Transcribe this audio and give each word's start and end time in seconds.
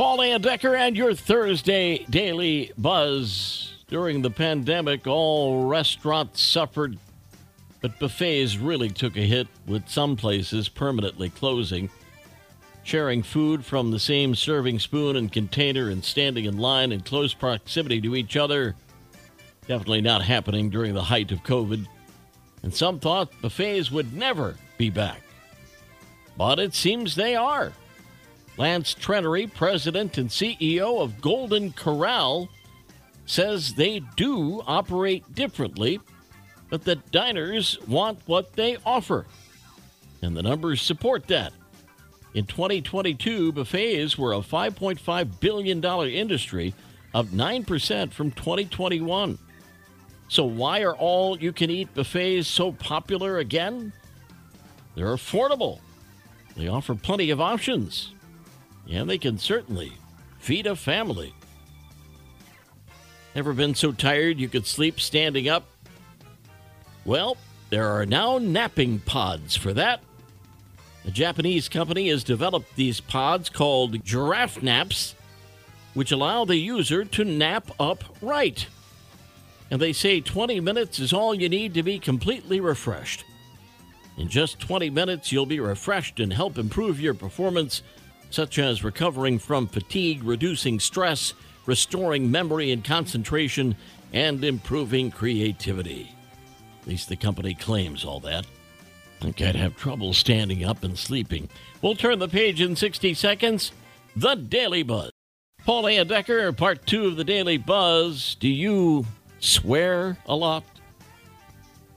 Paul 0.00 0.16
Layendecker 0.16 0.74
and 0.74 0.96
your 0.96 1.12
Thursday 1.12 2.06
Daily 2.08 2.72
Buzz. 2.78 3.74
During 3.88 4.22
the 4.22 4.30
pandemic, 4.30 5.06
all 5.06 5.66
restaurants 5.66 6.42
suffered, 6.42 6.96
but 7.82 7.98
buffets 7.98 8.56
really 8.56 8.88
took 8.88 9.18
a 9.18 9.20
hit, 9.20 9.46
with 9.66 9.90
some 9.90 10.16
places 10.16 10.70
permanently 10.70 11.28
closing. 11.28 11.90
Sharing 12.82 13.22
food 13.22 13.62
from 13.62 13.90
the 13.90 13.98
same 13.98 14.34
serving 14.34 14.78
spoon 14.78 15.16
and 15.16 15.30
container 15.30 15.90
and 15.90 16.02
standing 16.02 16.46
in 16.46 16.56
line 16.56 16.92
in 16.92 17.02
close 17.02 17.34
proximity 17.34 18.00
to 18.00 18.16
each 18.16 18.38
other, 18.38 18.76
definitely 19.68 20.00
not 20.00 20.22
happening 20.22 20.70
during 20.70 20.94
the 20.94 21.02
height 21.02 21.30
of 21.30 21.42
COVID. 21.42 21.86
And 22.62 22.74
some 22.74 23.00
thought 23.00 23.38
buffets 23.42 23.90
would 23.90 24.14
never 24.14 24.56
be 24.78 24.88
back. 24.88 25.20
But 26.38 26.58
it 26.58 26.72
seems 26.72 27.16
they 27.16 27.36
are. 27.36 27.72
Lance 28.60 28.94
Trenary, 28.94 29.50
president 29.50 30.18
and 30.18 30.28
CEO 30.28 31.00
of 31.00 31.22
Golden 31.22 31.72
Corral, 31.72 32.50
says 33.24 33.72
they 33.72 34.00
do 34.16 34.62
operate 34.66 35.34
differently, 35.34 35.98
but 36.68 36.84
that 36.84 37.10
diners 37.10 37.78
want 37.88 38.18
what 38.26 38.52
they 38.52 38.76
offer. 38.84 39.24
And 40.20 40.36
the 40.36 40.42
numbers 40.42 40.82
support 40.82 41.26
that. 41.28 41.54
In 42.34 42.44
2022, 42.44 43.52
buffets 43.52 44.18
were 44.18 44.34
a 44.34 44.40
$5.5 44.40 45.40
billion 45.40 45.82
industry, 45.82 46.74
up 47.14 47.28
9% 47.28 48.12
from 48.12 48.30
2021. 48.30 49.38
So, 50.28 50.44
why 50.44 50.82
are 50.82 50.94
all 50.94 51.40
you 51.40 51.54
can 51.54 51.70
eat 51.70 51.94
buffets 51.94 52.46
so 52.46 52.72
popular 52.72 53.38
again? 53.38 53.94
They're 54.96 55.14
affordable, 55.14 55.80
they 56.58 56.68
offer 56.68 56.94
plenty 56.94 57.30
of 57.30 57.40
options, 57.40 58.12
and 58.90 59.08
they 59.08 59.18
can 59.18 59.38
certainly 59.38 59.92
feed 60.38 60.66
a 60.66 60.76
family. 60.76 61.34
Ever 63.34 63.52
been 63.52 63.74
so 63.74 63.92
tired 63.92 64.40
you 64.40 64.48
could 64.48 64.66
sleep 64.66 65.00
standing 65.00 65.48
up? 65.48 65.64
Well, 67.04 67.36
there 67.70 67.88
are 67.88 68.04
now 68.04 68.38
napping 68.38 68.98
pods 69.00 69.54
for 69.54 69.72
that. 69.74 70.00
A 71.06 71.10
Japanese 71.10 71.68
company 71.68 72.08
has 72.08 72.24
developed 72.24 72.74
these 72.74 73.00
pods 73.00 73.48
called 73.48 74.04
giraffe 74.04 74.62
naps, 74.62 75.14
which 75.94 76.12
allow 76.12 76.44
the 76.44 76.56
user 76.56 77.04
to 77.04 77.24
nap 77.24 77.70
upright. 77.78 78.66
And 79.70 79.80
they 79.80 79.92
say 79.92 80.20
20 80.20 80.60
minutes 80.60 80.98
is 80.98 81.12
all 81.12 81.34
you 81.34 81.48
need 81.48 81.74
to 81.74 81.82
be 81.82 81.98
completely 81.98 82.60
refreshed. 82.60 83.24
In 84.18 84.28
just 84.28 84.58
20 84.60 84.90
minutes, 84.90 85.30
you'll 85.30 85.46
be 85.46 85.60
refreshed 85.60 86.20
and 86.20 86.32
help 86.32 86.58
improve 86.58 87.00
your 87.00 87.14
performance, 87.14 87.82
such 88.30 88.58
as 88.58 88.84
recovering 88.84 89.38
from 89.38 89.66
fatigue, 89.66 90.22
reducing 90.24 90.80
stress, 90.80 91.34
restoring 91.66 92.30
memory 92.30 92.70
and 92.70 92.84
concentration, 92.84 93.76
and 94.12 94.42
improving 94.44 95.10
creativity. 95.10 96.14
At 96.82 96.88
least 96.88 97.08
the 97.08 97.16
company 97.16 97.54
claims 97.54 98.04
all 98.04 98.20
that. 98.20 98.46
I 99.20 99.24
think 99.24 99.42
I'd 99.42 99.56
have 99.56 99.76
trouble 99.76 100.14
standing 100.14 100.64
up 100.64 100.82
and 100.82 100.98
sleeping. 100.98 101.48
We'll 101.82 101.94
turn 101.94 102.18
the 102.18 102.28
page 102.28 102.60
in 102.60 102.74
60 102.74 103.14
seconds. 103.14 103.72
The 104.16 104.34
Daily 104.34 104.82
Buzz. 104.82 105.10
Paul 105.64 105.84
Layendecker, 105.84 106.56
part 106.56 106.86
two 106.86 107.06
of 107.06 107.16
the 107.16 107.24
Daily 107.24 107.58
Buzz. 107.58 108.34
Do 108.40 108.48
you 108.48 109.06
swear 109.40 110.16
a 110.24 110.34
lot? 110.34 110.64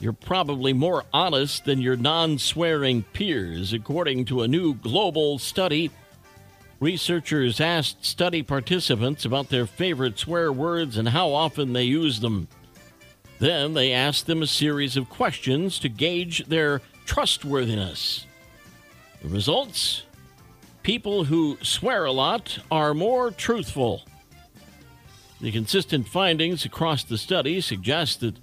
You're 0.00 0.12
probably 0.12 0.72
more 0.72 1.04
honest 1.12 1.64
than 1.64 1.80
your 1.80 1.96
non 1.96 2.38
swearing 2.38 3.02
peers, 3.02 3.72
according 3.72 4.26
to 4.26 4.42
a 4.42 4.48
new 4.48 4.74
global 4.74 5.38
study. 5.38 5.90
Researchers 6.80 7.60
asked 7.60 8.04
study 8.04 8.42
participants 8.42 9.24
about 9.24 9.48
their 9.48 9.66
favorite 9.66 10.18
swear 10.18 10.52
words 10.52 10.96
and 10.96 11.08
how 11.08 11.32
often 11.32 11.72
they 11.72 11.84
use 11.84 12.20
them. 12.20 12.46
Then 13.40 13.74
they 13.74 13.92
asked 13.92 14.26
them 14.26 14.42
a 14.42 14.46
series 14.46 14.96
of 14.96 15.08
questions 15.08 15.78
to 15.80 15.88
gauge 15.88 16.46
their 16.46 16.80
trustworthiness. 17.04 18.26
The 19.22 19.28
results? 19.28 20.04
People 20.84 21.24
who 21.24 21.58
swear 21.62 22.04
a 22.04 22.12
lot 22.12 22.60
are 22.70 22.94
more 22.94 23.30
truthful. 23.32 24.04
The 25.40 25.52
consistent 25.52 26.08
findings 26.08 26.64
across 26.64 27.04
the 27.04 27.18
study 27.18 27.60
suggest 27.60 28.20
that 28.20 28.36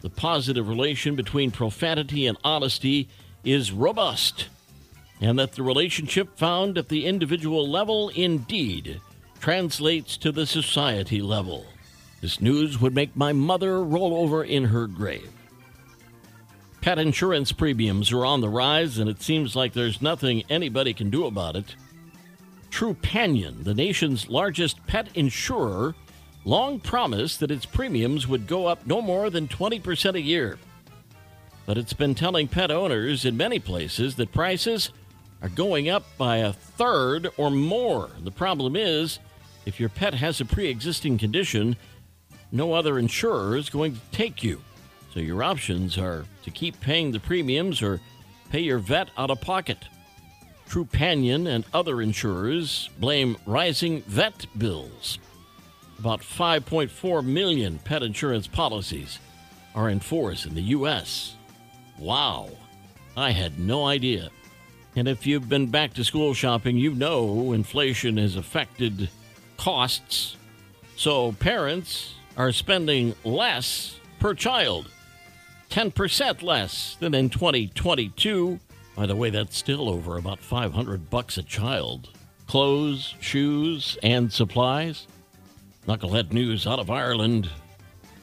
the 0.00 0.10
positive 0.10 0.68
relation 0.68 1.14
between 1.14 1.50
profanity 1.50 2.26
and 2.26 2.38
honesty 2.42 3.08
is 3.44 3.72
robust, 3.72 4.48
and 5.22 5.38
that 5.38 5.52
the 5.52 5.62
relationship 5.62 6.36
found 6.36 6.76
at 6.76 6.88
the 6.88 7.06
individual 7.06 7.66
level 7.66 8.08
indeed 8.10 9.00
translates 9.40 10.16
to 10.16 10.32
the 10.32 10.44
society 10.44 11.22
level. 11.22 11.64
This 12.20 12.40
news 12.40 12.80
would 12.80 12.94
make 12.94 13.16
my 13.16 13.32
mother 13.32 13.82
roll 13.84 14.14
over 14.14 14.42
in 14.42 14.64
her 14.64 14.88
grave. 14.88 15.30
Pet 16.80 16.98
insurance 16.98 17.52
premiums 17.52 18.10
are 18.10 18.26
on 18.26 18.40
the 18.40 18.48
rise, 18.48 18.98
and 18.98 19.08
it 19.08 19.22
seems 19.22 19.54
like 19.54 19.72
there's 19.72 20.02
nothing 20.02 20.42
anybody 20.50 20.92
can 20.92 21.08
do 21.08 21.26
about 21.26 21.54
it. 21.54 21.76
True 22.70 22.94
Trupanion, 22.94 23.62
the 23.62 23.74
nation's 23.74 24.28
largest 24.28 24.84
pet 24.88 25.06
insurer, 25.14 25.94
long 26.44 26.80
promised 26.80 27.38
that 27.38 27.52
its 27.52 27.66
premiums 27.66 28.26
would 28.26 28.48
go 28.48 28.66
up 28.66 28.84
no 28.88 29.00
more 29.00 29.30
than 29.30 29.46
20% 29.46 30.14
a 30.14 30.20
year. 30.20 30.58
But 31.64 31.78
it's 31.78 31.92
been 31.92 32.16
telling 32.16 32.48
pet 32.48 32.72
owners 32.72 33.24
in 33.24 33.36
many 33.36 33.60
places 33.60 34.16
that 34.16 34.32
prices 34.32 34.90
are 35.42 35.48
going 35.48 35.88
up 35.88 36.04
by 36.16 36.38
a 36.38 36.52
third 36.52 37.28
or 37.36 37.50
more. 37.50 38.10
The 38.22 38.30
problem 38.30 38.76
is, 38.76 39.18
if 39.66 39.78
your 39.78 39.88
pet 39.88 40.14
has 40.14 40.40
a 40.40 40.44
pre 40.44 40.68
existing 40.68 41.18
condition, 41.18 41.76
no 42.50 42.72
other 42.72 42.98
insurer 42.98 43.56
is 43.56 43.68
going 43.68 43.94
to 43.94 44.00
take 44.12 44.42
you. 44.42 44.62
So 45.12 45.20
your 45.20 45.42
options 45.42 45.98
are 45.98 46.24
to 46.44 46.50
keep 46.50 46.80
paying 46.80 47.12
the 47.12 47.20
premiums 47.20 47.82
or 47.82 48.00
pay 48.50 48.60
your 48.60 48.78
vet 48.78 49.08
out 49.18 49.30
of 49.30 49.40
pocket. 49.40 49.78
Trupanion 50.68 51.48
and 51.48 51.64
other 51.74 52.00
insurers 52.00 52.88
blame 52.98 53.36
rising 53.44 54.02
vet 54.02 54.46
bills. 54.56 55.18
About 55.98 56.20
5.4 56.20 57.24
million 57.24 57.78
pet 57.78 58.02
insurance 58.02 58.46
policies 58.46 59.18
are 59.74 59.90
in 59.90 60.00
force 60.00 60.46
in 60.46 60.54
the 60.54 60.62
U.S. 60.62 61.36
Wow, 61.98 62.50
I 63.16 63.30
had 63.30 63.58
no 63.58 63.86
idea. 63.86 64.30
And 64.94 65.08
if 65.08 65.26
you've 65.26 65.48
been 65.48 65.66
back 65.68 65.94
to 65.94 66.04
school 66.04 66.34
shopping, 66.34 66.76
you 66.76 66.94
know 66.94 67.52
inflation 67.52 68.18
has 68.18 68.36
affected 68.36 69.08
costs. 69.56 70.36
So 70.96 71.32
parents 71.32 72.14
are 72.36 72.52
spending 72.52 73.14
less 73.24 73.98
per 74.20 74.34
child. 74.34 74.90
10% 75.70 76.42
less 76.42 76.96
than 77.00 77.14
in 77.14 77.30
2022. 77.30 78.60
By 78.94 79.06
the 79.06 79.16
way, 79.16 79.30
that's 79.30 79.56
still 79.56 79.88
over 79.88 80.18
about 80.18 80.38
500 80.38 81.08
bucks 81.08 81.38
a 81.38 81.42
child. 81.42 82.10
Clothes, 82.46 83.14
shoes, 83.20 83.96
and 84.02 84.30
supplies. 84.30 85.06
Knucklehead 85.88 86.32
news 86.32 86.66
out 86.66 86.78
of 86.78 86.90
Ireland, 86.90 87.48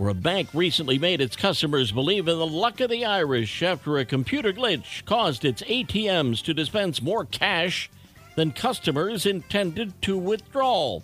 where 0.00 0.08
a 0.08 0.14
bank 0.14 0.48
recently 0.54 0.98
made 0.98 1.20
its 1.20 1.36
customers 1.36 1.92
believe 1.92 2.26
in 2.26 2.38
the 2.38 2.46
luck 2.46 2.80
of 2.80 2.88
the 2.88 3.04
Irish 3.04 3.62
after 3.62 3.98
a 3.98 4.04
computer 4.06 4.50
glitch 4.50 5.04
caused 5.04 5.44
its 5.44 5.60
ATMs 5.64 6.42
to 6.42 6.54
dispense 6.54 7.02
more 7.02 7.26
cash 7.26 7.90
than 8.34 8.50
customers 8.50 9.26
intended 9.26 9.92
to 10.00 10.16
withdraw. 10.16 11.00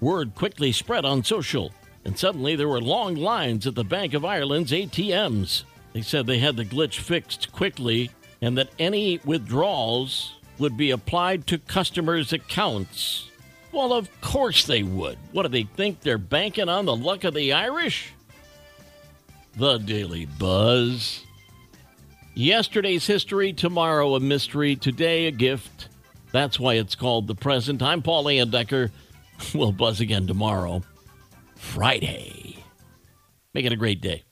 Word 0.00 0.34
quickly 0.34 0.72
spread 0.72 1.04
on 1.04 1.22
social, 1.22 1.70
and 2.04 2.18
suddenly 2.18 2.56
there 2.56 2.66
were 2.66 2.80
long 2.80 3.14
lines 3.14 3.68
at 3.68 3.76
the 3.76 3.84
Bank 3.84 4.14
of 4.14 4.24
Ireland's 4.24 4.72
ATMs. 4.72 5.62
They 5.92 6.02
said 6.02 6.26
they 6.26 6.40
had 6.40 6.56
the 6.56 6.64
glitch 6.64 6.98
fixed 6.98 7.52
quickly 7.52 8.10
and 8.42 8.58
that 8.58 8.70
any 8.80 9.20
withdrawals 9.24 10.34
would 10.58 10.76
be 10.76 10.90
applied 10.90 11.46
to 11.46 11.58
customers' 11.58 12.32
accounts. 12.32 13.30
Well, 13.70 13.92
of 13.92 14.08
course 14.20 14.66
they 14.66 14.82
would. 14.82 15.18
What 15.30 15.42
do 15.44 15.50
they 15.50 15.68
think? 15.76 16.00
They're 16.00 16.18
banking 16.18 16.68
on 16.68 16.86
the 16.86 16.96
luck 16.96 17.22
of 17.22 17.34
the 17.34 17.52
Irish? 17.52 18.12
The 19.56 19.78
Daily 19.78 20.26
Buzz. 20.26 21.24
Yesterday's 22.34 23.06
history, 23.06 23.52
tomorrow 23.52 24.14
a 24.14 24.20
mystery, 24.20 24.76
today 24.76 25.26
a 25.26 25.30
gift. 25.30 25.88
That's 26.32 26.60
why 26.60 26.74
it's 26.74 26.94
called 26.94 27.26
the 27.26 27.34
present. 27.34 27.82
I'm 27.82 28.02
Paul 28.02 28.24
Decker. 28.46 28.90
We'll 29.54 29.72
buzz 29.72 30.00
again 30.00 30.26
tomorrow, 30.26 30.82
Friday. 31.56 32.62
Make 33.54 33.64
it 33.64 33.72
a 33.72 33.76
great 33.76 34.02
day. 34.02 34.22